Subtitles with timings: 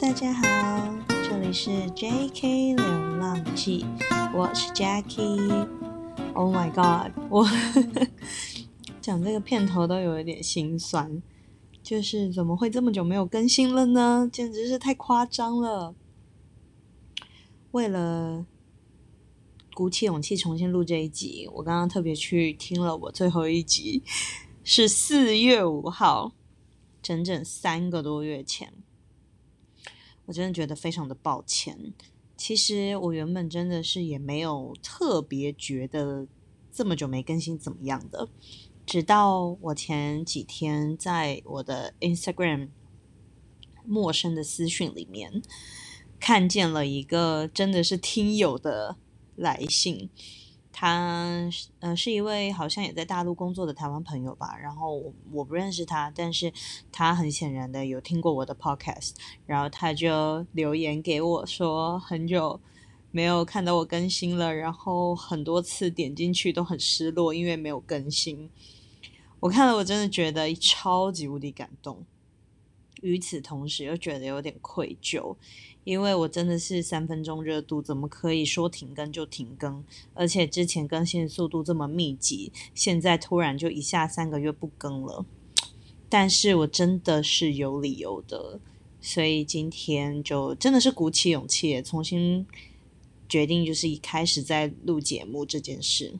[0.00, 0.94] 大家好，
[1.24, 2.74] 这里是 J.K.
[2.76, 2.84] 流
[3.16, 3.84] 浪记，
[4.32, 5.68] 我是 Jackie。
[6.34, 7.44] Oh my god，我
[9.02, 11.20] 讲这个片头都有一点心酸，
[11.82, 14.30] 就是怎么会这么久没有更新了呢？
[14.32, 15.96] 简直是太夸张了。
[17.72, 18.46] 为了
[19.74, 24.04] 鼓起勇气重新录这一集，我刚刚特别去听了我最后一集，
[24.62, 26.34] 是四月五号，
[27.02, 28.72] 整整三个多月前。
[30.28, 31.94] 我真的觉得非常的抱歉。
[32.36, 36.28] 其实我原本真的是也没有特别觉得
[36.70, 38.28] 这么久没更新怎么样的，
[38.86, 42.68] 直到我前几天在我的 Instagram
[43.84, 45.42] 陌生的私讯里面
[46.20, 48.96] 看见了一个真的是听友的
[49.34, 50.10] 来信。
[50.80, 51.50] 他
[51.80, 56.52] 呃是一位好像也在大陆工作的台湾朋友吧，然后我不认识他，但是
[56.92, 62.60] 他很显然的有听过我的 podcast，然后他就留言给我说很久
[63.10, 68.48] 没有看到我更新了，然后很多次点进去都很失落，因为没有更新。
[69.40, 72.06] 我看了我真的觉得超级无敌感动，
[73.02, 75.34] 与此同时又觉得有点愧疚。
[75.88, 79.82] 因为我真的是三分钟热度，怎么可以说停更就停更？
[80.12, 85.24] 而且之前更新速度这么密集，现在突然就一下三个月不更了。
[86.10, 88.60] 但是我真的是有理由的，
[89.00, 92.46] 所以今天就真的是鼓起勇气，重新
[93.26, 96.18] 决定，就是一开始在录节目这件事，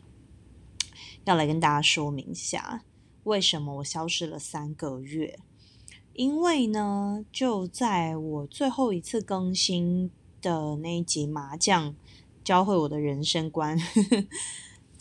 [1.27, 2.85] 要来跟大家说明一下，
[3.25, 5.39] 为什么我消失了三个月。
[6.19, 10.11] 因为呢，就在我最后一次更新
[10.43, 11.95] 的那一集麻将
[12.43, 13.79] 教会我的人生观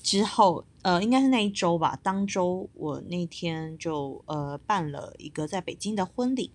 [0.04, 1.98] 之后，呃，应该是那一周吧。
[2.04, 6.52] 当周我那天就呃办了一个在北京的婚礼。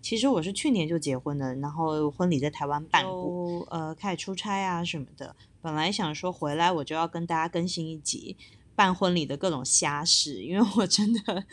[0.00, 5.36] 其实我是去年就结婚了，然后婚礼在台湾办过，呃，开始出差啊什么的。
[5.60, 8.36] 本来想说回来我就要跟大家更新一集
[8.74, 11.44] 办婚礼的各种瞎事，因为我真的。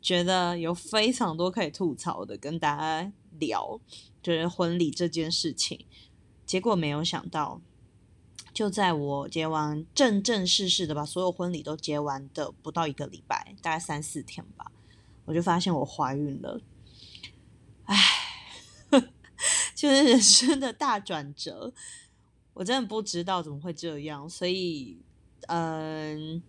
[0.00, 3.78] 觉得有非常多可以吐槽的，跟大家聊，
[4.22, 5.84] 就是婚礼这件事情。
[6.46, 7.60] 结果没有想到，
[8.54, 14.72] 就在我结完正正式式的把所有婚礼都结完的不到一个礼拜，大概三四天吧，
[15.26, 16.60] 我就发现我怀孕了。
[17.84, 17.96] 唉，
[19.76, 21.72] 就是人生的大转折，
[22.54, 24.98] 我真的不知道怎么会这样，所以，
[25.48, 26.42] 嗯。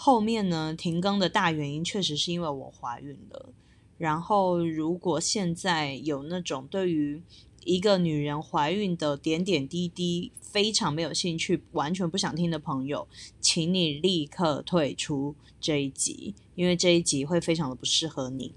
[0.00, 3.52] 后面呢，停更的大原因确实是因为我怀孕了。
[3.96, 7.20] 然后，如果现在有那种对于
[7.64, 13.08] 一个女人怀孕的点点滴滴非常没有兴趣、完全不想听的朋友，
[13.40, 18.54] 请你立刻退出这一集，因为这一集会非常的不适合你。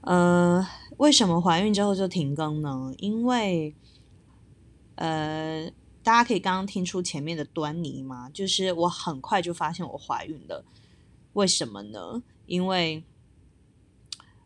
[0.00, 0.66] 呃，
[0.96, 2.92] 为什么怀孕之后就停更呢？
[2.98, 3.76] 因为，
[4.96, 5.70] 呃。
[6.06, 8.30] 大家可以刚刚听出前面的端倪吗？
[8.32, 10.64] 就是我很快就发现我怀孕了，
[11.32, 12.22] 为什么呢？
[12.46, 13.02] 因为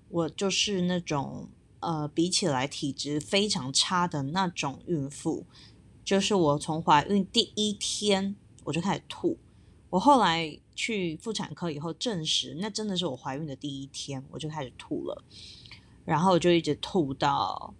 [0.09, 1.50] 我就是那种
[1.81, 5.44] 呃，比起来体质非常差的那种孕妇，
[6.03, 8.34] 就是我从怀孕第一天
[8.65, 9.37] 我就开始吐，
[9.91, 15.22] 我后来去妇产科以后证实，那真的是我怀孕的第一天我就开始吐了，
[16.06, 17.75] 然后就一直吐到。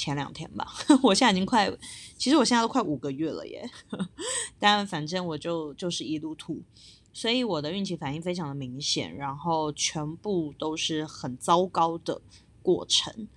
[0.00, 0.66] 前两天吧，
[1.02, 1.70] 我现在已经快，
[2.16, 3.68] 其实我现在都快五个月了耶。
[4.58, 6.62] 但反正我就就是一路吐，
[7.12, 12.22] 所以我的孕期反应非常的明显，然后全部都是很糟糕的
[12.62, 13.28] 过程。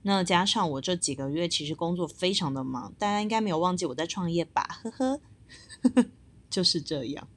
[0.00, 4.66] 那加上我这几个月其实工作非常的忙，大家应该没有忘记我在创业吧？
[4.82, 5.20] 呵呵，
[6.48, 7.28] 就是这样，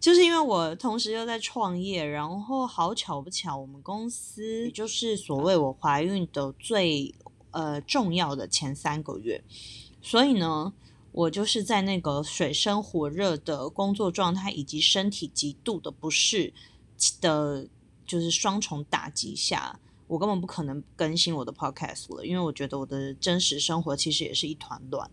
[0.00, 7.14] 就是因为我同时又在创业，然后好巧不巧，我们公司就是所谓我怀孕的最。
[7.56, 9.42] 呃，重要的前三个月，
[10.02, 10.74] 所以呢，
[11.10, 16.52] 我就是在那个水深火热的工作状态，以及身体极度的不适
[17.18, 17.66] 的，
[18.06, 25.10] 就是双重打击下，我根本不可能更新我的 podcast 了，因为我觉得我的真实生活其实也是一团乱，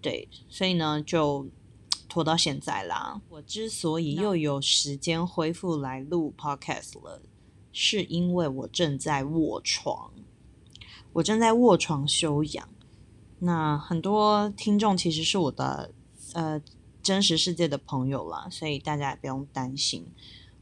[0.00, 1.44] 对，所以呢，就
[2.08, 3.20] 拖到现在啦。
[3.28, 7.20] 我之所以又有时间恢复来录 podcast 了，
[7.72, 10.12] 是因为我正在卧床。
[11.14, 12.68] 我正在卧床休养，
[13.38, 15.92] 那很多听众其实是我的
[16.32, 16.60] 呃
[17.02, 20.06] 真实世界的朋友啦，所以大家也不用担心。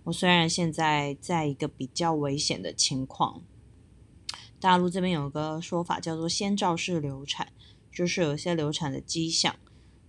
[0.04, 3.40] 我虽然现在在一个比较危险的情况，
[4.60, 7.52] 大陆这边有个说法叫做先兆式流产，
[7.90, 9.56] 就是有些流产的迹象。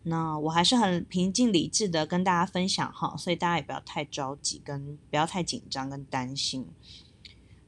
[0.05, 6.67] 那我还是很平静理智的跟大家分享哈，所以大家也不要太着急，跟不要太紧张跟担心。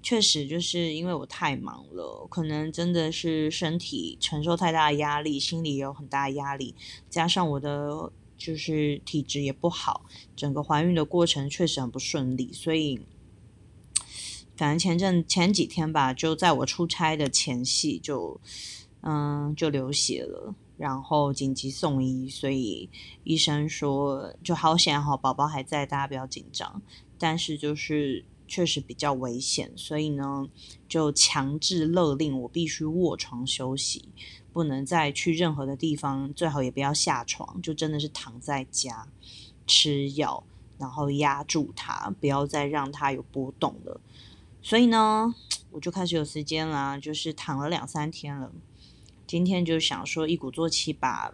[0.05, 6.75] 确实就是因为我太忙了，可能真的是身体承受太大的压力，心里也有很大的压力，
[7.09, 10.05] 加上我的就是体质也不好，
[10.35, 13.01] 整个怀孕的过程确实很不顺利，所以
[14.55, 18.39] 反正前阵前几天吧，就在我出差的前夕就
[19.01, 22.87] 嗯就流血了，然后紧急送医，所以
[23.23, 26.79] 医生说就好险好，宝宝还在，大家不要紧张，
[27.17, 28.23] 但是就是。
[28.47, 30.47] 确实比较危险，所以呢，
[30.87, 34.09] 就强制勒令我必须卧床休息，
[34.53, 39.07] 不能再去任何的地方，最好也不要下床，就真的是躺在家
[39.65, 40.43] 吃药，
[40.77, 43.99] 然后压住它，不要再让它有波动了。
[44.61, 45.33] 所以呢，
[45.71, 48.51] 我就开始有时间啦，就是躺了两三天了。
[49.27, 51.33] 今天就想说一鼓作气把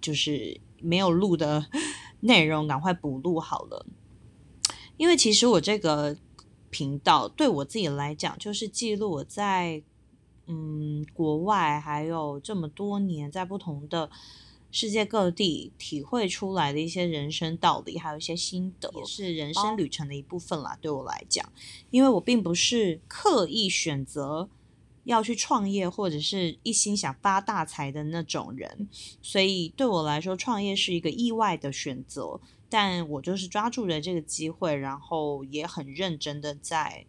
[0.00, 1.66] 就是没有录的
[2.20, 3.84] 内容赶快补录好了。
[5.00, 6.14] 因为其实我这个
[6.68, 9.82] 频道对我自己来讲，就是记录我在
[10.46, 14.10] 嗯国外还有这么多年在不同的
[14.70, 20.76] 世界各地体会出来的一些人生道理，还有一些心得，也是人生旅程的一部分啦。
[20.82, 21.50] 对我来讲，
[21.88, 24.50] 因为我并不是刻意选择
[25.04, 28.86] 要去创业，或者是一心想发大财的那种人，
[29.22, 32.38] 所以对我来说，创业是一个意外的选择。
[32.70, 37.04] 但我就是抓住了这个机会，然后也很认真的在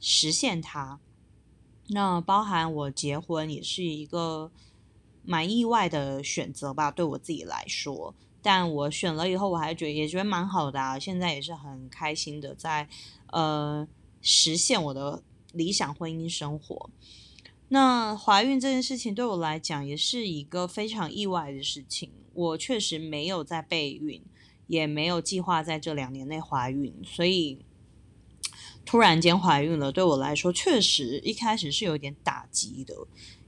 [0.00, 0.98] 实现它。
[1.88, 4.50] 那包含我结婚也是一个
[5.24, 8.14] 蛮意外的选择吧，对我自己来说。
[8.42, 10.98] 但我选了以后，我还觉得也觉得蛮好的啊。
[10.98, 12.88] 现在也是很开心的，在
[13.28, 13.86] 呃
[14.20, 15.22] 实现我的
[15.52, 16.90] 理想婚姻生活。
[17.68, 22.10] 那怀孕这件事情对我来讲也是一个非常意外的事情。
[22.32, 24.22] 我确实没有在备孕。
[24.70, 27.58] 也没有计划在这两年内怀孕，所以
[28.84, 32.94] 突然间怀孕了，对我来说确实一开始是有点打击的，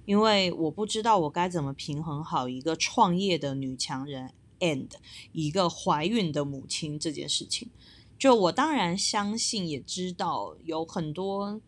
[0.04, 4.88] 因为我不知道我该怎么平衡好一个创业的女强人 and
[5.30, 7.70] 一个怀孕的母亲这件事情。
[8.18, 11.60] 就我当然相信，也知道有很多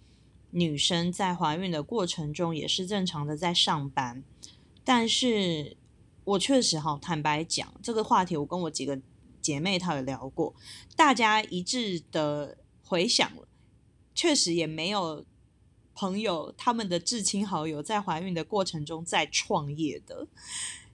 [0.51, 4.25] 女生在怀孕的过程中也是正常的在上班，
[4.83, 5.77] 但是
[6.25, 9.01] 我确实哈，坦白讲这个话题，我跟我几个。
[9.45, 10.55] 姐妹她有聊过，
[10.97, 13.31] 大家一致的回想，
[14.15, 15.27] 确实也没有
[15.95, 20.27] 朋友他们的至亲好友在怀孕的过程中在创业的，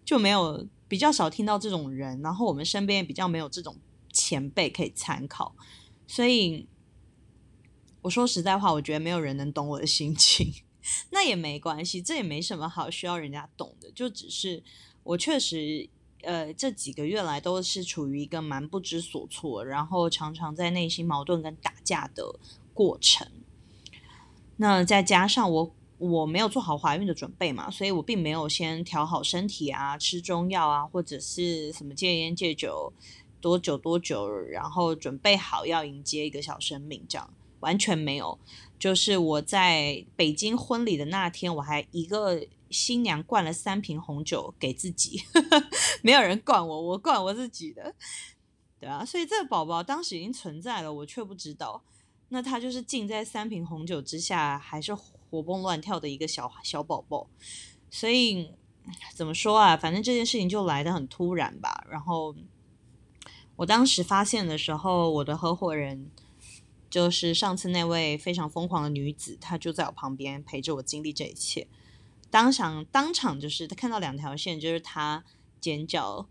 [0.05, 3.76] 就没有比较少听到这种人，然后我们身边也比较没有这种
[4.12, 5.55] 前辈可以参考，
[6.08, 6.67] 所以
[8.03, 10.53] 我说实在话，我觉得没有人能懂我的心情，
[11.12, 14.64] 那也没关系，这也没什么好需要人家懂的，就只是
[15.05, 15.88] 我确实。
[16.22, 22.38] 呃，这几个月来都是处于一个蛮不知所措，然后常常在内心矛盾跟打架的
[22.75, 23.26] 过程。
[24.56, 32.93] 那再加上我我没有做好怀孕的准备嘛，所以我并没有先调好身体啊，吃中药啊，或者是什么戒烟戒酒
[33.40, 37.31] 多久多久，然后准备好要迎接一个小生命，这样
[37.61, 38.38] 完全没有。
[38.78, 42.43] 就是我在北京婚礼的那天，我还一个。
[42.70, 45.22] 新娘灌了三瓶红酒给自己，
[46.02, 47.94] 没有人灌我，我灌我自己的，
[48.78, 51.82] 对啊，所以这个宝宝当时已经存在了，我却不知道。
[52.32, 57.29] 那他就是浸在三瓶红酒之下，还是活蹦乱跳的一个小小宝宝。
[57.91, 58.53] 所以
[59.17, 59.77] 怎么说啊？
[59.77, 61.84] 反正这件事情就来的很突然吧。
[61.91, 62.36] 然后
[63.56, 66.08] 我当时发现的时候，我的合伙人
[66.89, 71.67] 就是上次那位非常疯狂的女子，她就在我旁边陪着我经历这一切。
[72.31, 75.25] 当场当场就是他看到两条线，就是他
[75.60, 76.29] 尖叫、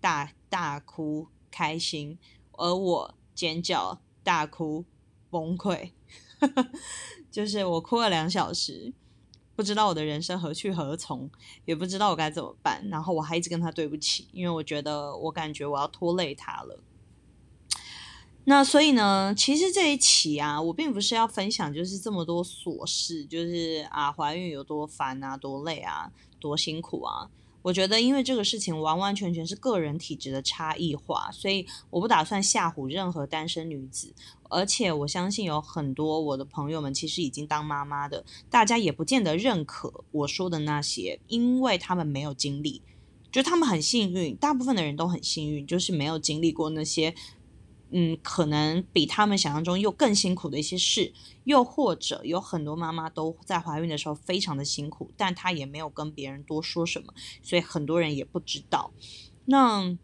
[0.00, 2.18] 大大哭、开心，
[2.52, 4.84] 而我尖叫、大哭、
[5.30, 5.92] 崩溃，
[7.30, 8.92] 就是我哭了两小时，
[9.54, 11.30] 不知道我的人生何去何从，
[11.64, 16.82] 也不知道我该怎么办，然后我还一直跟他对不起，因为我觉得我感觉我要拖累他了。
[18.48, 27.28] 那所以呢，其实这一期啊，我并不是要分享就是这么多琐事，就是啊怀孕有多烦啊，多累啊，多辛苦啊。
[27.62, 34.14] 我觉得因为这个事情完完全全是个人体质的差异化，所以我不打算吓唬任何单身女子。
[34.48, 42.80] 而且我相信有很多我的朋友们其实已经当妈妈的，大家也不见得认可我说的那些，因为他们没有经历，
[43.32, 47.12] 就他们很幸运，大部分的人都很幸运，就是没有经历过那些。
[47.98, 58.92] 嗯，可能比他们想象中又更辛苦的一些事，又或者有很多妈妈都在怀孕的时候非常的辛苦，但她也没有跟别人多说什么，所以很多人也不知道。
[59.46, 59.96] 那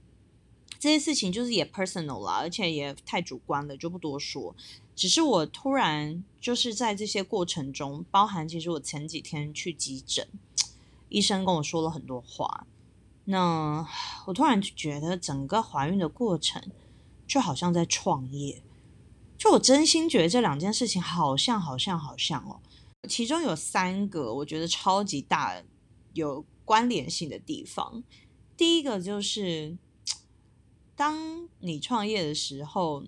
[0.78, 4.56] 这些事情就是也 personal 了，而且也太主观了，就不多说。
[4.96, 10.26] 只是我突然就是在这些过程中，包含其实我前几天去急诊，
[11.10, 12.66] 医生跟我说了很多话。
[13.26, 13.86] 那
[14.24, 16.62] 我突然就觉得整个怀孕的过程
[17.32, 18.62] 就好像在创业，
[19.38, 22.60] 就我真心觉得这两件事情好像好像好像哦。
[23.08, 25.62] 其中有三个我觉得超级大
[26.12, 28.04] 有关联性的地方。
[28.56, 29.78] 第一个就是。
[30.94, 33.02] 当你创业的时候，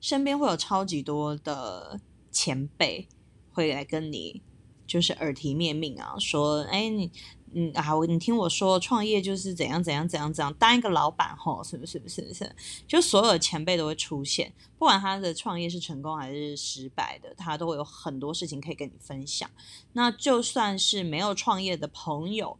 [0.00, 3.08] 身边会有超级多的前辈
[3.52, 4.42] 会来跟你，
[4.86, 7.10] 就是耳提面命啊，说：“哎，你，
[7.52, 12.02] 嗯啊，你听我说，创业就是怎样怎样怎样怎样，当一个老板吼，是不是？
[12.08, 12.54] 是不是？
[12.86, 19.48] 就所有的前辈都会出现，不管他的创业是成功还是失败的，他都会有很多事情可以跟你分享。
[19.92, 22.58] 那就算是没有创业的朋友。”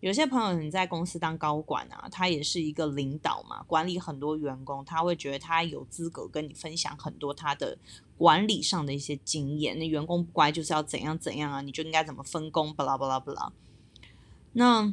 [0.00, 7.76] 有些朋友你在公司当高管啊，他也是一个领导嘛，管理很多员工，他会觉得他有资格跟你分享很多他的
[8.16, 9.76] 管理上的一些经验。
[9.76, 13.52] 那员工不乖就是要怎样怎样啊，你就应该怎么分工，巴拉巴拉巴拉。
[14.58, 14.92] 那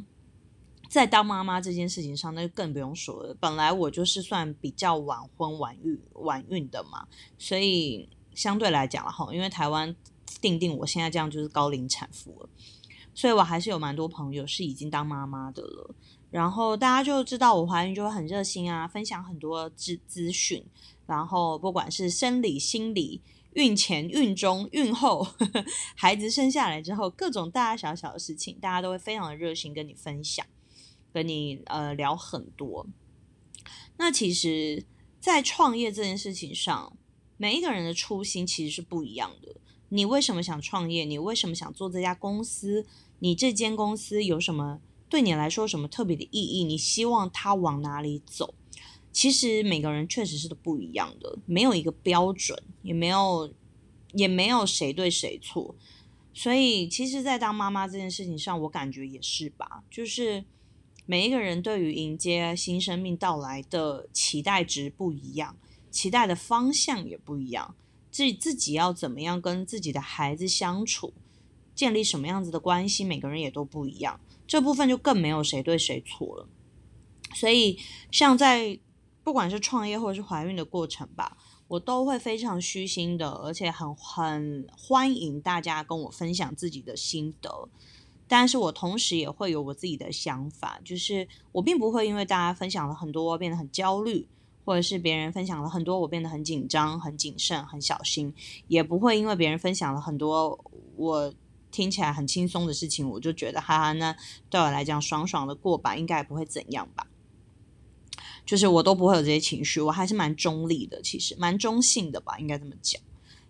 [0.88, 3.36] 在当妈妈这件事情上，那就更不用说了。
[3.40, 9.92] 本来我就是算比较晚婚晚育晚孕的嘛，所以相对来讲哈，因为台湾
[10.40, 12.48] 定定我现在这样就是高龄产妇了。
[13.12, 15.94] 所以我还是有蛮多朋友是已经当妈妈的了，
[16.30, 20.64] 然后大家就知道我怀孕就会很热心啊，分享很多资资讯，
[21.06, 23.20] 然后不管是生理、心理、
[23.56, 25.26] 孕前、孕中、孕后，
[25.96, 30.44] 孩子生下来之后，各种大大小小的事情，大家都会非常的热心跟你分享，
[31.10, 32.86] 跟你呃聊很多。
[33.96, 34.84] 那其实，
[35.18, 36.98] 在创业这件事情上，
[37.38, 39.56] 每一个人的初心其实是不一样的。
[39.88, 41.06] 你为什么想创业？
[41.06, 42.84] 你为什么想做这家公司？
[43.20, 46.62] 你这间公司有什么对你来说什么特别的意义？
[46.64, 48.52] 你希望它往哪里走？
[49.16, 53.50] 其实每个人确实是都不一样的，没有一个标准，也没有
[54.12, 55.74] 也没有谁对谁错。
[56.34, 60.44] 所以，其实，在当妈妈这件事情上，我感觉也是吧，就是
[61.06, 65.56] 每一个人对于迎接新生命到来的期待值不一样，
[65.90, 67.74] 期待的方向也不一样，
[68.10, 71.14] 自自己要怎么样跟自己的孩子相处。
[71.74, 76.46] 建立什么样子的关系，每个人也都不一样，这部分就更没有谁对谁错了。
[77.34, 77.78] 所以，
[78.10, 78.78] 像在
[79.26, 87.68] 不管是创业或者是怀孕的过程吧，我都会非常虚心的，而且很很欢迎大家跟我分享自己的心得。
[88.28, 94.28] 但是我同时也会有我自己的想法，就是我并不会因为大家分享了很多变得很焦虑，
[94.64, 98.32] 或者是别人分享了很多我变得很紧张、很谨慎、很小心，
[98.68, 100.56] 也不会因为别人分享了很多
[100.94, 101.34] 我。
[101.72, 104.16] 听起来很轻松的事情，我就觉得哈哈，那
[104.48, 107.06] 对我来讲爽爽的过吧，应该也不会怎样吧。
[108.46, 112.98] 就是我都不会有这些情绪，我还是蛮中立的，其实蛮中性的吧，应该这么讲。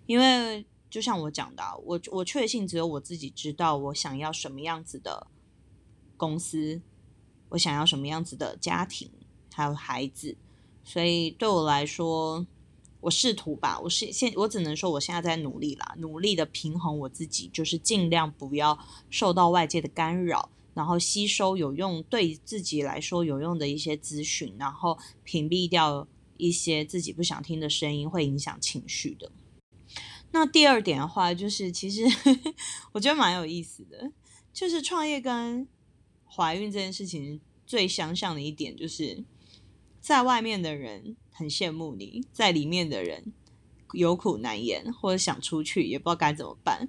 [0.07, 5.29] 因为就像我讲的，我我确信只有我自己知道我想要什么样子的
[6.17, 6.81] 公司，
[7.51, 9.11] 我想要什么样子的家庭，
[9.53, 10.37] 还有孩子，
[10.83, 12.47] 所以对我来说。
[13.03, 18.77] 我试图吧，我是现我只能说我现在在努力啦，努力的平衡我自己，就是尽量不要
[19.11, 26.07] 受到外界的干扰，然后吸收有用对自己来说有用的一些资讯，然后屏蔽掉
[26.37, 29.33] 一些自己不想听的声音，会影响情绪的。
[30.31, 32.03] 那第二点的话，就是其实
[32.93, 34.13] 我觉得蛮有意思的，
[34.53, 35.67] 就是创业跟
[36.25, 39.25] 怀孕这件事情最相像的一点，就是
[40.01, 41.17] 在外面的人。
[41.39, 43.35] 很羡慕你在里面的人
[43.93, 46.89] 有苦难言，或者想出去也不知道该怎么办。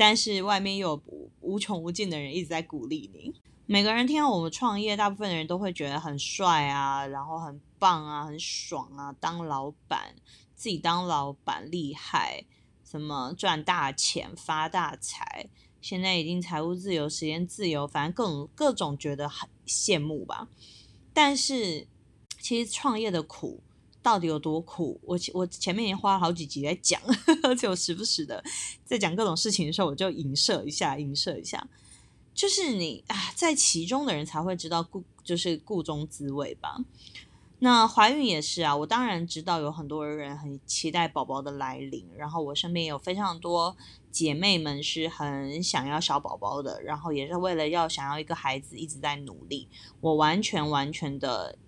[0.00, 1.02] 但是外面又有
[1.40, 3.34] 无穷无尽的人一直在鼓励你。
[3.66, 10.16] 每个人听到我们创业，大部分的人都会觉得很帅啊，然后很棒啊，很爽啊，当老板
[10.56, 12.46] 自己当老板厉害，
[12.82, 15.50] 什么赚大钱发大财，
[15.82, 20.48] 现在已经财务自由、时间自由，反正各种各种觉得很羡慕吧。
[21.12, 21.86] 但是
[22.40, 23.62] 其实创业的苦。
[24.02, 24.98] 到底有多苦？
[25.02, 27.00] 我我前面已经花了好几集在讲，
[27.42, 28.42] 而且我时不时的
[28.84, 31.66] 在讲各种事情的时候，我就影射一下，影射一下。
[32.32, 36.78] 就是你啊，在其中的人才会知道故就是故中滋味吧。
[37.58, 43.76] 那怀孕也是啊，我当然知道有很多人很期待宝宝的来临，然后我身边有非常多
[44.10, 49.68] 姐妹们是很想要小宝宝的，然后也是为了要想要一个孩子一直在努力。
[50.00, 51.58] 我完全完全的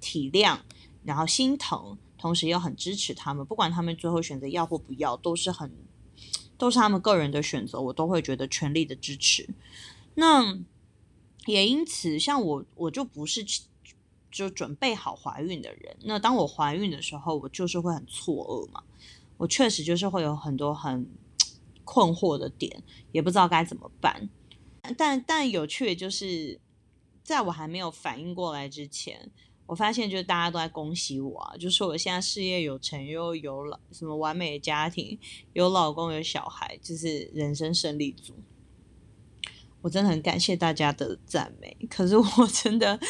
[0.00, 0.58] 体谅。
[1.04, 5.70] 然后心疼，同时又很支持他们，不管他们最后选择要或不要，都是很，
[6.56, 9.48] 都是他们个人的选择，我都会觉得全力的支持。
[10.14, 10.58] 那
[11.46, 13.44] 也因此，像我，我就不是
[14.30, 15.96] 就准备好怀孕的人。
[16.04, 18.84] 那当我怀孕的时候，我就是会很错愕嘛，
[19.38, 21.06] 我确实就是会有很多很
[21.84, 24.28] 困惑的点，也不知道该怎么办。
[24.96, 26.60] 但但有趣的就是，
[27.24, 29.30] 在我还没有反应过来之前。
[29.72, 31.56] 我发现，就是大家都在恭喜我啊！
[31.56, 35.18] 就是我现在事业有成，又有老什么完美的家庭，
[35.54, 38.34] 有老公，有小孩，就是人生胜利组。
[39.80, 43.00] 我真的很感谢大家的赞美，可是我真的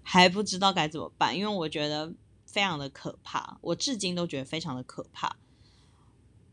[0.00, 2.14] 还不知道该怎么办，因为我觉得
[2.46, 5.36] 非常的可怕，我至今都觉得非常的可怕。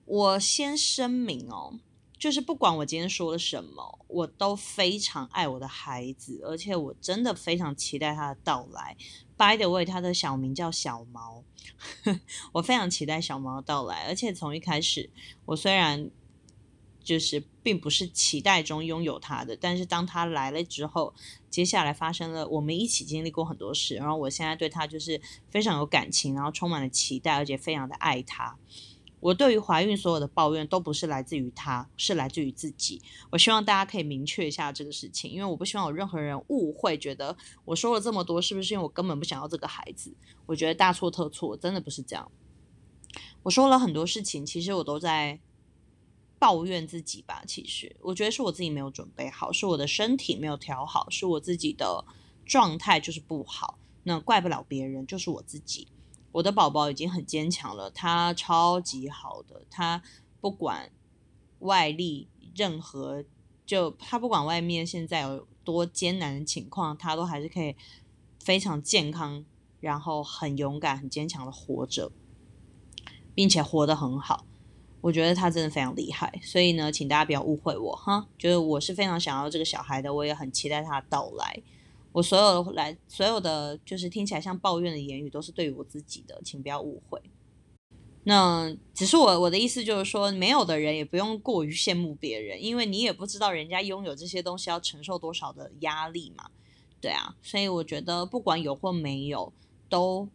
[0.06, 1.80] 我先声明哦。
[2.18, 8.98] 就是不管我今天说了什么，我都非常爱我的孩子，而且我真的非常期待他的到来。
[9.40, 11.46] By the way，他的小名叫小毛，
[12.52, 14.06] 我非常期待小毛到来。
[14.08, 15.10] 而且从一开始，
[15.46, 16.12] 我虽然
[17.02, 21.14] 就是并不是期待中拥有他的，但是当他来了之后，
[21.50, 28.58] 接下来发生了，我们一起经历过很多事，然后我现在对他就是非常有感情，然后充满了期待，而且非常的爱他。
[29.20, 33.02] 我对于怀孕所有的抱怨都不是来自于他，是来自于自己。
[33.32, 37.36] 我希望大家可以明确一下这个事情，因为我不希望有任何人误会，觉得
[37.66, 40.16] 我说了这么多，是不是因为我根本不想要这个孩子？
[40.46, 42.32] 我觉得大错特错，真的不是这样。
[43.44, 45.40] 我说了很多事情，其实我都在
[46.38, 47.44] 抱怨自己吧。
[47.46, 52.06] 其实我觉得是我自己没有准备好，是我的身体没有调好，是我自己的
[52.46, 53.78] 状态就是不好。
[54.04, 55.88] 那怪不了别人，就是我自己。
[56.32, 60.02] 我的宝宝已经很坚强了，他超级好的，他
[60.40, 60.92] 不管
[61.60, 63.24] 外力任何，
[63.66, 67.76] 就他不管外面现在有多艰难的情况，他都还是可以
[68.40, 69.44] 非常健康，
[69.80, 72.12] 然后很勇敢、很坚强的活着，
[73.34, 74.46] 并且活得很好。
[75.02, 81.64] 我觉得他真的非常厉害，所以呢，请大家不要误会我哈，就是我是非常想要这个小孩的，我也很期待他的到来。
[82.20, 87.22] 我所有来，所有的就是听起来像抱怨的言语，都是对于我自己的，请不要误会。
[88.26, 96.50] 那只是我我的意思，就是说，没有的人也不用过于羡慕别人，因为你也不知道人家拥有这些东西要承受多少的压力嘛。
[97.00, 99.54] 对啊，所以我觉得不管有或没有，
[99.88, 100.28] 都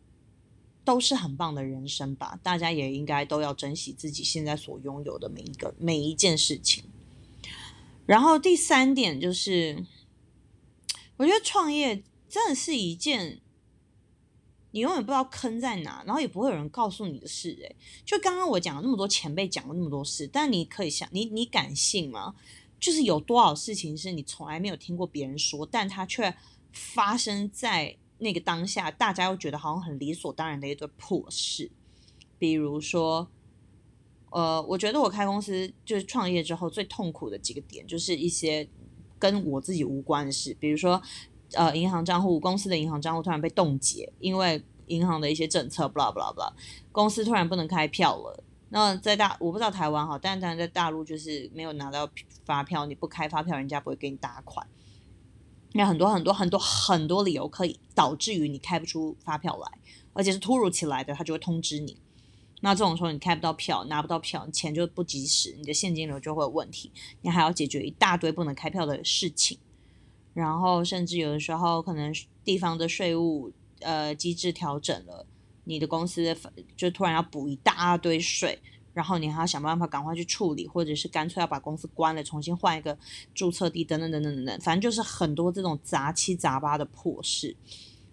[0.87, 2.41] 都是很棒的人生吧。
[2.43, 6.85] 大家也应该都要珍惜自己现在所拥有的每一个每一件事情。
[8.07, 9.85] 然后第三点就是。
[11.17, 13.41] 我觉得创业真的是一件
[14.73, 17.57] 你永远不知道坑在哪，然后也不会有人告诉你的事。
[17.61, 22.35] 诶，就刚刚我讲了那么多前辈讲了那么多事，但你可以想，你你敢信吗？
[22.81, 26.37] 就是有多少事情是你从来没有听过别人说，但它却
[26.73, 31.71] 发生在那个当下，大家又觉得好像很理所当然的一堆破事。
[32.37, 33.31] 比如说，
[34.31, 38.69] 呃，我觉得我开公司就是创业之后最痛苦的几个点，就是一些。
[39.31, 41.01] 跟我自己无关的事，比如说，
[41.55, 46.53] 呃，银行账户，公司的银行账户突然被冻结，因为银行的一些政策，blah blah blah，
[46.93, 48.45] 公司突然不能开票了。
[48.69, 52.07] 那在大，我不知道台湾哈，但但在大陆就是没有拿到
[52.45, 54.67] 发票，你不开发票，人家不会给你打款。
[55.73, 59.79] 那很多很多很多很多理由可以导致于你开不出发票来，
[60.13, 61.97] 而且是突如其来的，他就会通知你。
[62.65, 69.59] 那这种时候你开不到票，拿不到票，钱就不及时，你的现金流就会有问题，你还要解决一大堆不能开票的事情，
[70.33, 72.11] 然后甚至有的时候可能
[72.43, 75.27] 地方的税务呃机制调整了，
[75.65, 76.35] 你的公司
[76.75, 78.59] 就突然要补一大堆税，
[78.95, 82.97] 然后你还要想办法赶快去处理，或者是干脆要把公司关了，重新换一个
[83.35, 87.55] 注册地，等等等等等等，反正就是很多这种杂七杂八的破事，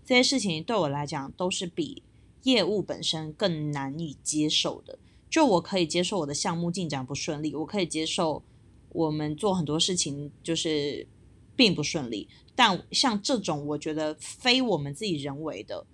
[0.06, 2.04] 这些事情对我来讲都是比。
[2.44, 4.98] 业务本身更难以接受的，
[5.30, 8.44] 就我可以接受我的项目进展不顺利，我可以接受
[8.90, 11.08] 我们做很多事情就是
[11.56, 12.28] 并不顺利。
[12.56, 15.86] 但像这种我觉得非我们自己人为的，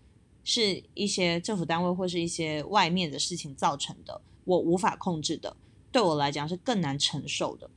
[0.43, 5.55] 是一些政府单位或是一些外面的事情造成的，我无法控制的，
[5.91, 7.69] 对我来讲是更难承受的。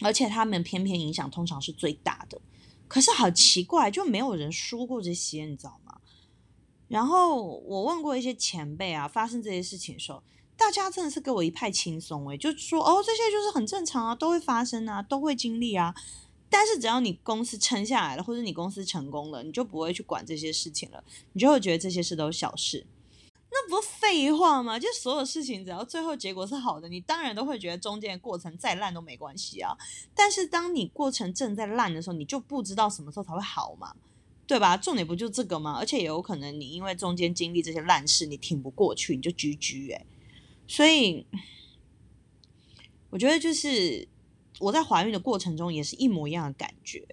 [0.00, 2.40] 而且他们偏偏影响通常是最大的。
[2.88, 5.89] 可是好奇怪，就没有人说过这些，你知道吗？
[6.90, 10.20] 然后我问过一些前辈啊，发生这些事情的时候，
[10.56, 15.94] 大家真的是给我一派轻松诶，就说哦，这些就是很正常啊，都会发生啊，都会经历啊。
[16.48, 22.84] 但是只要你公司撑下来了，或者你公司成功了，你就不会去管这些事情了，你就会觉得这些事都是小事。
[23.52, 24.76] 那不废话吗？
[24.76, 29.76] 就所有事情只要最后结果是好的，你当然都会觉得中间的过程再烂都没关系啊。
[30.12, 33.94] 但是当你过程正在烂的时候，你就不知道什么时候才会好嘛。
[34.50, 34.76] 对吧？
[34.76, 35.76] 重点不就这个吗？
[35.78, 40.04] 而且也有可能你因为中间经历这些烂事，你挺不过去，你就居居哎。
[40.66, 41.24] 所以
[43.10, 44.08] 我觉得就是
[44.58, 47.06] 我在怀孕的过程中也是一模一样的感觉。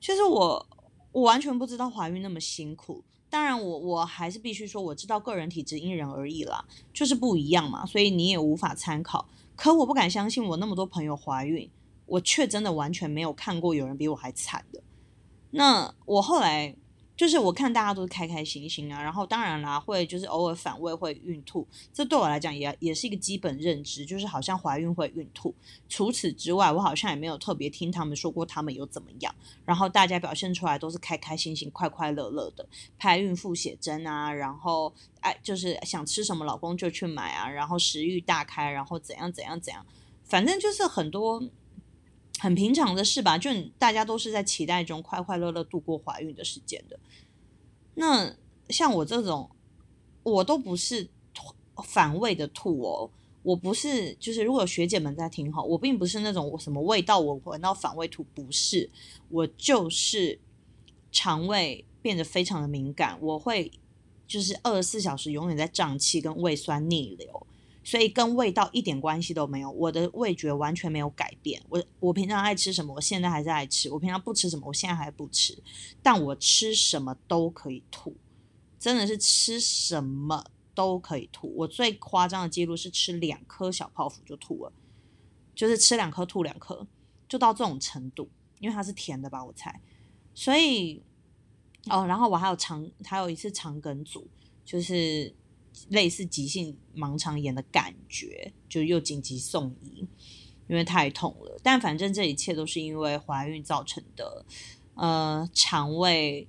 [0.00, 0.66] 其实我
[1.12, 3.04] 我完全不知道怀孕那么辛苦。
[3.28, 9.28] 当然我我还是必须说，我知道个人体质因人而异啦，就是不一样嘛，所以你也无法参考。
[9.54, 11.68] 可我不敢相信，我那么多朋友怀孕，
[12.06, 14.82] 我却真的完全没有看过有人比我还惨的。
[15.54, 16.76] 那我后来。
[17.16, 25.54] 就是我看大家都是开开心心啊，然后当然啦，会就是偶尔反胃会孕吐，这对我来讲也也是一个基本认知，就是好像怀孕会孕吐。
[25.88, 29.32] 除此之外，我好像也没有特别听他们说过他们有怎么样。
[29.64, 32.66] 然后大家表现出来都是开开心心、快快乐乐的，
[32.98, 39.86] 拍孕妇写真啊，然后哎，就是想吃什么老公就去买啊，然后食欲大开，然后怎样怎样怎样，
[40.24, 41.40] 反正就是很多
[42.40, 46.98] 很平常的事吧，就大家都是在期待中快快乐乐度过怀孕的时间的。
[47.94, 48.34] 那
[48.68, 49.48] 像我这种，
[50.22, 51.08] 我都不是
[51.84, 53.10] 反胃的吐哦，
[53.42, 58.90] 我不是，就是如果学姐们在听哈，我并不是那种我什么味道我闻到反胃吐，不是，
[59.28, 60.38] 我就是
[61.12, 63.70] 肠胃变得非常的敏感，我会
[64.26, 67.46] 就是二十四小时永远在胀气跟胃酸逆流。
[67.86, 71.62] 所以跟味道一点关系都没有，我的味觉完全没有改变。
[71.68, 75.62] 我我平常爱吃什么，我现在还是爱吃；我平常不吃什么，我现在还不吃。
[76.02, 78.16] 但我吃什么都可以吐，
[78.80, 81.52] 真的是吃什么都可以吐。
[81.54, 84.72] 我最夸张的记录是吃两颗小泡芙就吐了，
[85.54, 86.86] 就是吃两颗吐两颗，
[87.28, 88.30] 就到这种程度。
[88.60, 89.78] 因为它是甜的吧，我猜。
[90.34, 91.02] 所以
[91.90, 94.26] 哦，然后我还有肠，还有一次肠梗阻，
[94.64, 95.34] 就是。
[95.88, 100.06] 类似急性盲肠炎的感觉，就又紧急送医，
[100.68, 101.58] 因为太痛了。
[101.62, 104.44] 但反正这一切都是因为怀孕造成的，
[104.94, 106.46] 呃，肠胃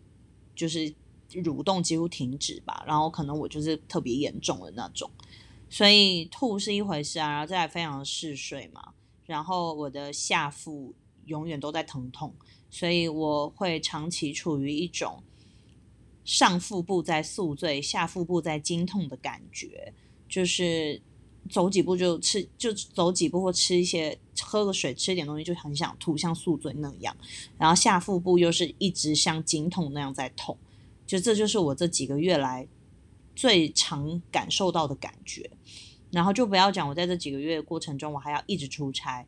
[0.56, 0.94] 就是
[1.30, 2.84] 蠕动几乎停止吧。
[2.88, 5.10] 然后可能我就是特别严重的那种，
[5.70, 8.94] 所以吐是一回事啊，然后再来非常嗜睡嘛。
[9.26, 10.94] 然后我的下腹
[11.26, 12.36] 永远都在疼痛，
[12.70, 15.24] 所以我会长期处于一种。
[16.26, 19.94] 上腹部在宿醉，下腹部在经痛的感觉，
[20.28, 21.00] 就是
[21.50, 27.16] 走几步就吃，就走几步或吃一些，喝个水，吃一点东西就很想吐，像宿醉那样。
[27.60, 30.58] 然后下腹部又是一直像经痛那样在痛，
[31.06, 32.68] 就这就是我这几个月来
[33.36, 35.50] 最常感受到的感觉。
[36.12, 39.26] 然后就不要讲我在这几个月过程中，我还要一直出差。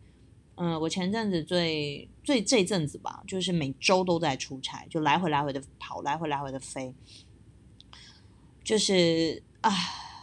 [0.60, 6.92] 嗯，我前阵子最最这阵子吧，就是每周都在出差，就来回来回的跑，来回来回的飞，
[8.64, 9.70] 就是啊，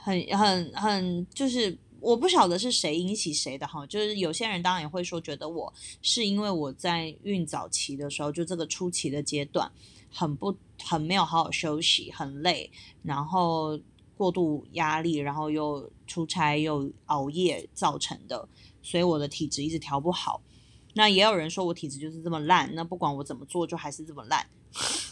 [0.03, 9.71] 很很很，就是我不晓得是谁引起谁的哈，就是有些人当然也会说，觉得我是因为我在孕早期的时候，就这个初期的阶段，
[10.11, 12.69] 很不很没有好好休息，很累，
[13.05, 13.79] 然后
[14.17, 18.49] 过度压力，然后又出差又熬夜造成的。
[18.85, 20.43] 所以我的体质一直调不好，
[20.93, 24.47] 那也有人说我体质就是这么烂，那不管我怎么做，就还是这么烂。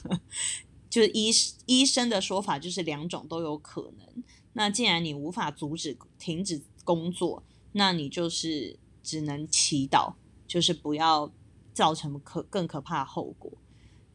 [0.91, 1.31] 就是医
[1.65, 4.23] 医生的说法就是两种都有可能。
[4.53, 10.13] 那既然你无法阻止停止工作，那你就是只能祈祷，
[10.47, 11.33] 就是不要
[11.73, 13.51] 造成可更可怕的后果。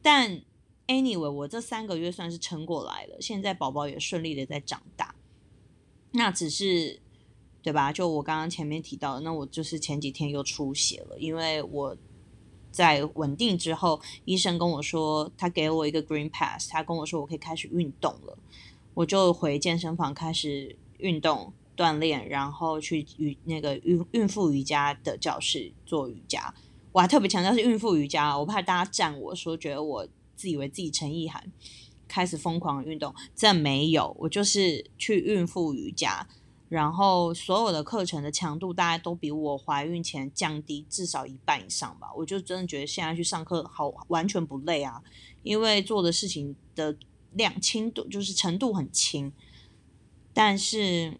[0.03, 0.39] 但
[0.85, 5.15] anyway，我这三个月算是撑过来了，现在宝宝也顺利的在长大，
[6.11, 7.01] 那只是。
[7.67, 7.91] 对吧？
[7.91, 11.97] 就我刚刚前面提到的，那我就是前几天又出血了，因为我
[12.71, 18.37] 在稳定之后，医生跟我说，他给我一个 green pass，他跟我说我可以开始运动了，
[18.93, 26.53] 我就回健身房开始运动锻炼，然后去瑜那个孕孕妇瑜伽的教室做瑜伽。
[26.93, 31.51] 我还特别强调是孕妇瑜伽，我怕大家赞我说觉得我自以为自己陈意涵
[32.07, 36.29] 开始疯狂运动，这没有，我就是去孕妇瑜伽。
[36.69, 45.01] 然后所有的课程的强度大概都比我怀孕前降低至少一半以上吧，我就真的觉得现在去上课好完全不累啊，
[45.43, 46.97] 因为做的事情的
[47.31, 49.31] 量轻度就是程度很轻，
[50.33, 51.17] 但是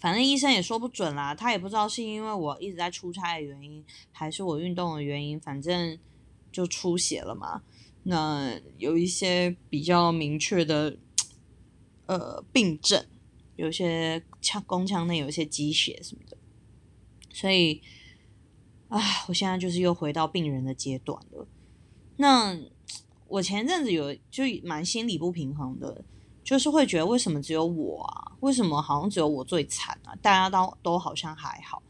[0.00, 5.98] 反正医生也说不准啦，他也不知道是因为我一直在出差的原因，还是我运动的原因，反正
[6.52, 7.62] 就出血了嘛。
[8.04, 10.96] 那有一些比较明确的
[12.06, 13.04] 呃病症。
[13.56, 16.36] 有些腔宫腔内有一些积血什么的，
[17.32, 17.80] 所以，
[18.88, 21.46] 啊，我现在就是又回到病人的阶段了。
[22.16, 22.58] 那
[23.28, 26.04] 我前阵子有就蛮心理不平衡的，
[26.42, 28.32] 就是会觉得为什么只有我啊？
[28.40, 30.14] 为什么好像只有我最惨啊？
[30.20, 31.82] 大家都都好像还好。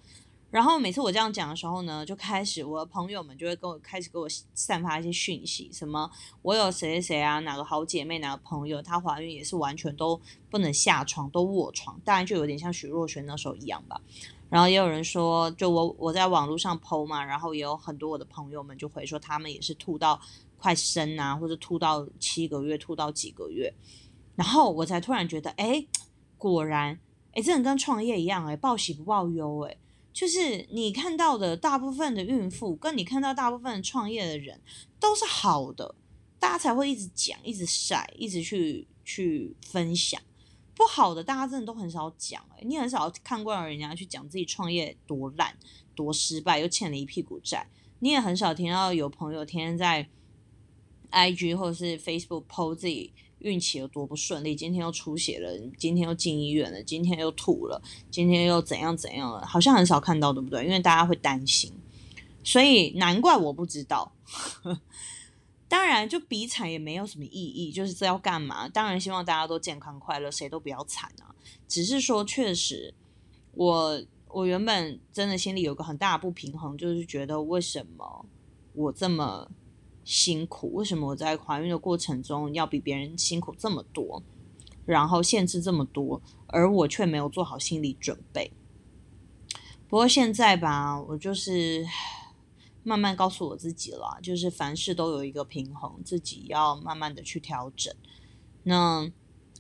[0.55, 6.09] 然后每次我这样讲的时候呢，就开始我的朋友们就会跟我开始给我散发一些讯息，什么
[6.43, 14.01] 我有谁谁谁啊，哪个好姐妹，哪个朋友，她怀孕也是完全都不能下床，都卧床，当然就有点像许若瑄那时候一样吧。
[14.49, 20.21] 然后也有人说，就我我在网络上 PO 嘛，然后也有很多我的朋友们就回说，他们也是吐到
[20.57, 23.75] 快生啊，或者吐到七个月，吐到几个月，
[24.37, 25.85] 然后我才突然觉得，哎，
[26.39, 27.01] 果然，
[27.33, 29.77] 哎，这跟创业一样，哎，报喜不报忧，哎。
[30.15, 34.61] 就是你看到的大部分的孕妇，跟你看到大部分创业的人
[35.01, 35.97] 都是好的，
[36.39, 40.23] 大家才会一直讲、一直晒、一直去去分享。
[40.77, 42.41] 不好的，大家真的都很少讲。
[42.57, 45.59] 诶你很少看过人家去讲自己创业多烂、
[45.97, 47.69] 多失败，又欠了一屁股债。
[47.99, 50.09] 你也很少听到有朋友天天在
[51.11, 53.13] IG 或者是 Facebook PO 自己。
[53.45, 54.57] 运气有多不顺利？
[54.57, 57.81] 今天又出血了，今天又进医院了，今天又吐了，
[58.11, 59.47] 今天又怎样怎样了？
[59.47, 60.65] 好像很少看到，对不对？
[60.65, 61.71] 因为大家会担心，
[62.43, 64.11] 所以难怪我不知道。
[65.69, 68.67] 当然，就比惨也没有什么意义，就是这要干嘛？
[68.67, 71.35] 当然希望大家都健康快乐，谁都不要惨啊。
[71.69, 72.95] 只是说，确实，
[73.53, 78.25] 我我原本真的心里有个很大的不平衡，就是觉得为什么
[78.73, 79.51] 我这么。
[80.05, 84.23] 辛苦，为什么我在怀孕的过程中要比别人辛苦这么多，
[84.85, 88.53] 然后限制这么多，而我却没有做好心理准备。
[89.89, 91.87] 不过现在吧，我就是
[92.85, 97.95] 慢慢告诉我自己了，就是凡事都有一个平衡，自己要慢慢的去调整。
[98.65, 99.11] 那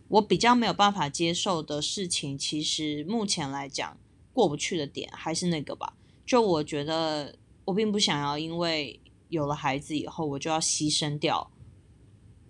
[0.08, 3.96] 我比较没有办法接受的事情，其实目前来讲
[4.34, 5.94] 过不去的点还是那个吧，
[6.26, 9.00] 就我觉得我并不想要因为。
[9.34, 11.50] 有了孩子以后，我就要牺牲掉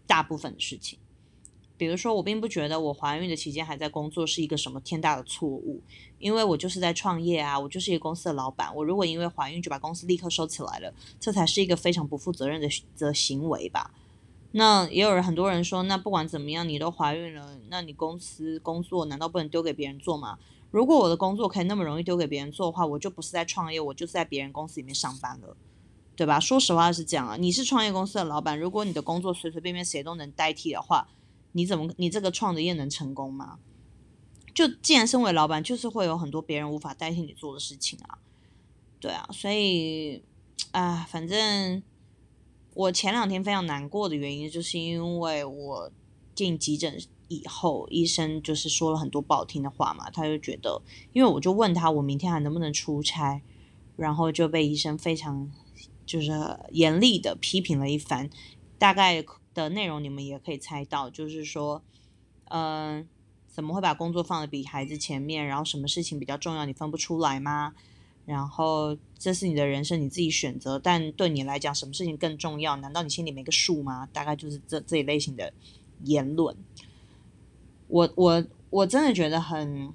[0.06, 0.98] 大部分的事情。
[1.76, 5.82] 比如说，我并不觉得我怀孕的期间还在工作是一个什么天大的错误，
[6.20, 8.72] 因为我就是在创业啊，我就是一个公司的老板。
[8.76, 13.92] 我如果因为怀孕就把公司立刻收起来了，这才是一个非常不负责任的的行为吧。
[14.52, 20.38] 那也有人很多人说，那不管怎么样，你都怀孕了，那你公司工作难道不能丢给别人做吗？
[20.70, 25.56] 如果我的工作可以那么容易丢给别人做的话，我就不是在创业，我就是在别人公司里面上班了。
[26.16, 26.38] 对吧？
[26.38, 27.37] 说实话是这样啊。
[27.37, 31.09] 你是创业公司的老板，如果你的工作随随便便谁都能代替的话，
[31.53, 33.59] 你怎么你这个创的业能成功吗？
[34.55, 38.18] 就既然身为老板，就是会有很多别人无法代替你做的事情啊。
[39.00, 40.22] 对啊，所以
[40.70, 41.83] 啊，反正
[42.74, 45.90] 我前两天非常难过的原因，就是因为我
[46.35, 46.96] 进急诊
[47.27, 50.09] 以后，医生就是说了很多不好听的话嘛。
[50.11, 50.81] 他就觉得，
[51.12, 53.42] 因为我就问他我明天还能不能出差，
[53.96, 55.50] 然后就被医生非常。
[56.06, 56.32] 就是
[56.70, 58.28] 严厉的批评了一番，
[58.78, 61.82] 大概的内容你们也可以猜到，就是说，
[62.50, 63.06] 嗯，
[63.48, 65.46] 怎么会把工作放的比孩子前面？
[65.46, 67.74] 然后什么事情比较重要，你分不出来吗？
[68.26, 72.76] 然后这是你的人生，你自己选择，但对你来讲，什么事情更重要？
[72.76, 74.08] 难道你心里没个数吗？
[74.12, 75.52] 大概就是这这一类型的
[76.04, 76.56] 言论。
[77.88, 79.92] 我我我真的觉得很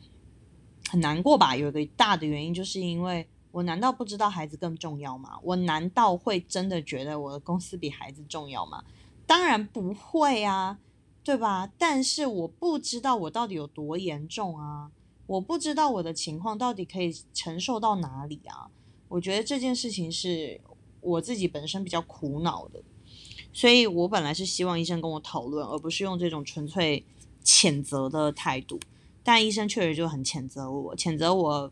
[0.89, 1.55] 很难过吧？
[1.55, 3.27] 有一个大的原因，就是因为。
[3.51, 5.39] 我难道不知道孩子更重要吗？
[5.41, 8.83] 我难道会真的觉得我的公司比孩子重要吗？
[9.25, 10.77] 当然不会啊，
[11.23, 11.71] 对吧？
[11.77, 14.91] 但是我不知道我到底有多严重啊，
[15.25, 18.69] 我不知道我的情况到底可以承受到哪里啊。
[19.07, 20.61] 我觉得这件事情是
[21.01, 22.79] 我自己本身比较苦恼的，
[23.51, 27.03] 所以我本来是希望医生跟我讨论，而不是用这种纯粹
[27.43, 28.79] 谴责的态度。
[29.23, 31.71] 但医生确实就很谴责我，谴责我。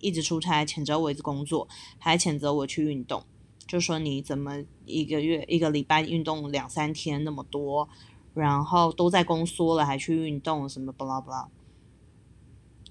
[0.00, 3.24] 一直出差，谴责我一直工作，还谴责我去运动，
[3.66, 7.88] 就说你怎么一个月一个礼拜运动两三天那么多，
[8.34, 11.48] 然后都在宫缩了还去运动什么不啦不啦，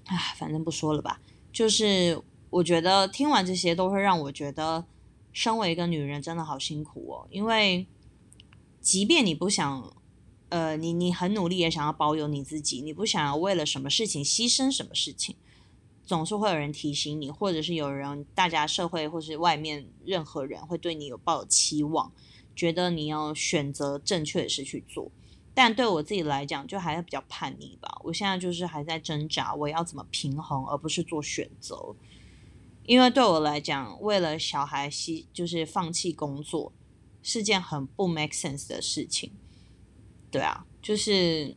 [0.06, 1.20] 唉，反正不说了吧。
[1.50, 4.84] 就是我觉得听完这些都会让我觉得，
[5.32, 7.26] 身为一个女人真的好辛苦哦。
[7.30, 7.86] 因为
[8.80, 9.92] 即便你不想，
[10.50, 15.36] 呃，你你很努力也想要保有你自己，你不想要为了什么事情牺牲什么事情。
[16.08, 22.10] 总是会有人提醒你，或者是有人，大家社会或是外面任何人会对你有抱有期望，
[22.56, 25.12] 觉得你要选择正确的事去做。
[25.52, 28.00] 但对我自己来讲，就还是比较叛逆吧。
[28.04, 31.94] 我现在就是还在挣扎，我要怎么平衡，而不是做选择。
[32.86, 36.72] 因为对我来讲，为了小孩牺就是放弃工作，
[37.22, 39.30] 是件很不 make sense 的事情。
[40.30, 41.54] 对啊，就是。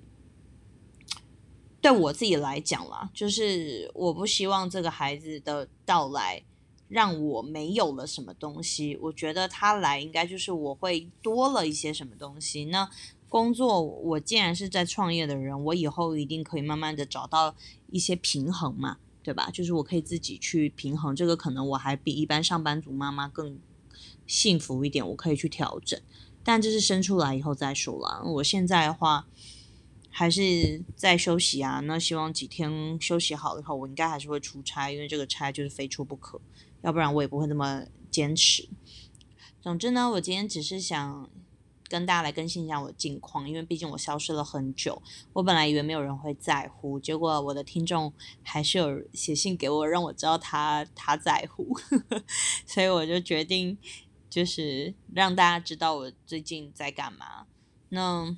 [1.82, 6.44] 对我自己来讲啦，就是我不希望这个孩子的到来
[6.88, 8.96] 让我没有了什么东西。
[9.02, 12.66] 我觉得他来应该就是我会多了一些什么东西。
[12.66, 12.88] 那
[13.28, 17.56] 工作，我既然是在创业的人，我以后一定可以慢慢的找到
[17.90, 19.50] 一些平衡嘛，对吧？
[19.50, 23.58] 就是我可以自己去平衡这个，可能我还比一般上班族妈妈更
[24.28, 26.00] 幸福一点，我可以去调整。
[26.44, 28.22] 但这是生出来以后再说了。
[28.34, 29.26] 我现在的话。
[30.12, 31.80] 还是在休息啊。
[31.80, 36.40] 那希望几天休息好的话，我应该还是会出差，因为这个差就是非出不可，
[36.82, 38.70] 要不然我也不会那么坚持。
[39.62, 41.30] 总之呢，我今天只是想。
[41.90, 51.78] 跟大家来更新一下我的近况，因为毕竟我消失了很久，我本来以为没有人会在乎，结果我的听众还是有写信给我，让我知道他他在乎，
[52.66, 53.78] 所以我就决定
[54.30, 57.46] 就是让大家知道我最近在干嘛。
[57.90, 58.38] 那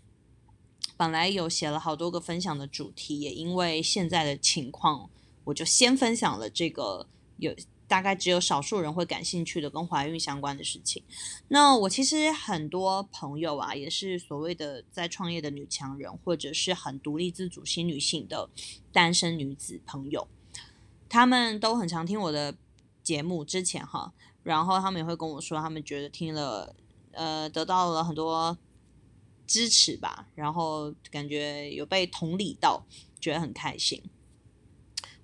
[0.98, 5.10] 本来有写了好多个分享的主题，也因为现在的情况，
[5.46, 7.56] 我就先分享了这个有。
[7.86, 11.04] 大概只有少数人会感兴趣的跟怀孕相关的事情。
[11.50, 18.50] 那我其实很多朋友啊，也是所谓的在创业的女强人，或者是很独立自主新女性的
[18.92, 20.28] 单身女子朋友，
[21.08, 22.56] 他们都很常听我的
[23.04, 23.46] 节目。
[23.46, 26.74] 之前哈，然后他们也会跟我说，他们觉得听了
[27.12, 28.58] 呃得到了很多
[29.54, 32.84] 支持吧，然后感觉有被同理到，
[33.20, 34.02] 觉得很开心。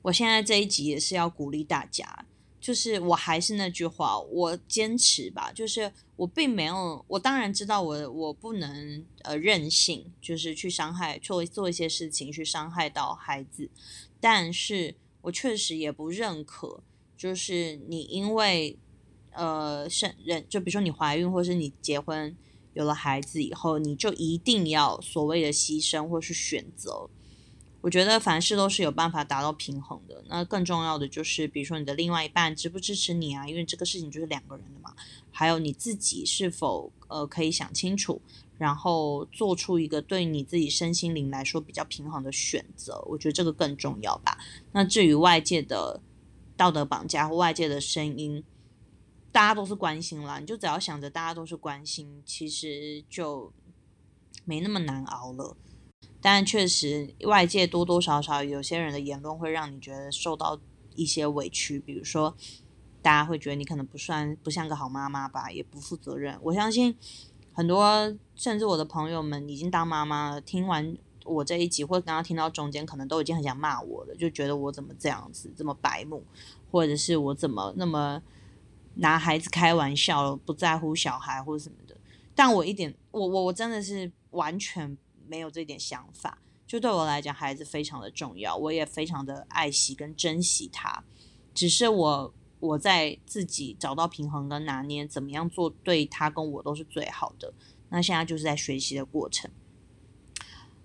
[0.04, 2.26] 我现在这一集也是要鼓励大家。
[2.62, 5.52] 就是我还是那句话，我坚持吧。
[5.52, 13.68] 就是我并没有，我当然知道我我不能呃任性，就是去伤害做做一些事情去伤害到孩子。
[14.20, 16.84] 但是我确实也不认可，
[17.18, 18.78] 就是你因为
[19.32, 22.36] 呃生人，就比如说你怀孕或是你结婚
[22.80, 27.10] 有了孩子以后，你就一定要所谓的牺牲或是选择。
[27.82, 30.24] 我觉得凡事都是有办法达到平衡的。
[30.30, 33.46] 那更重要的就是，比如说你的另外一半支不支持你啊？
[33.46, 34.94] 因为这个事情就是两个人的嘛。
[35.30, 38.22] 还有你自己是否呃可以想清楚，
[38.58, 43.04] 然后做出一个对你自己身心灵来说比较平衡的选择。
[43.10, 44.38] 我觉得这个更重要吧。
[44.72, 46.02] 那至于外界的
[46.56, 48.42] 道德绑架或外界的声音，
[49.32, 50.39] 大家都是关心啦。
[50.39, 53.52] 你就只要想着大家都是关心，其实就
[54.46, 55.56] 没那么难熬了。
[56.22, 60.60] 但确实，外界多多少少有些人的言论会让你觉得受到
[60.96, 62.36] 一些委屈，比如说，
[63.02, 66.38] 大家会觉得你可能不算不像个好妈妈吧，也不负责任。
[66.44, 66.94] 我相信
[67.54, 76.24] 很多甚至我的朋友们已经当妈妈了，听完我这一集或刚刚听到中间，可能都已经很想骂我了，就觉得我怎么这样子这么白目，
[76.70, 78.22] 或者是我怎么那么
[79.00, 81.98] 拿孩子开玩笑，不在乎小孩或者什么的。
[82.34, 84.98] 但我一点，我我我真的是完全。
[85.32, 91.04] 没有这点想法，就对我来讲，孩子非常的重要，我也非常的爱惜跟珍惜他。
[91.54, 97.54] 只是我我在自己找到平衡跟拿捏，怎么样做对他跟我都是最好的。
[97.90, 99.52] 那现在就是在学习的过程。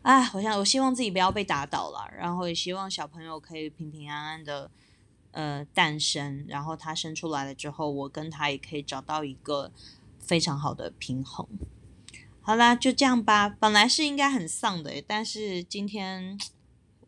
[0.03, 4.71] 啊，我想我希望自己不要被打倒了，然后也希望小朋友可以平平安安的
[5.35, 9.71] 呃诞生，然后他生出来了之后，我跟他也可以找到一个
[10.19, 11.47] 非常好的平衡。
[12.41, 13.49] 好啦，就这样吧。
[13.49, 16.39] 本来是应该很丧的，但是今天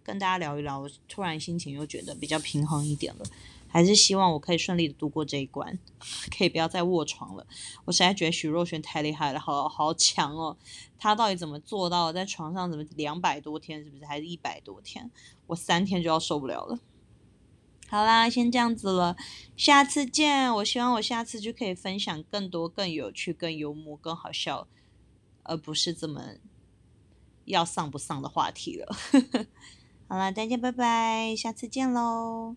[0.02, 3.24] 跟大家聊一聊，我突然心情又觉得比较平衡一点了。
[3.68, 5.78] 还是希望我可以顺利的度过这一关，
[6.38, 7.46] 可以不要再卧床了。
[7.84, 10.56] 我实在觉得许若瑄太厉害了，好好强哦！
[10.96, 15.10] 她到底怎么做到在床上怎么两百多天，是不是还是一百多天？
[15.48, 16.78] 我三天就要受不了了。
[17.88, 19.16] 好啦，先这样子了，
[19.56, 20.52] 下次见。
[20.56, 24.66] 我希望我下次就可以分享更多、更有趣、更幽默、更好笑。
[25.48, 26.20] 而不是这么
[27.44, 28.96] 要上不上的话题了。
[30.08, 32.56] 好啦，大家拜拜，下次见喽。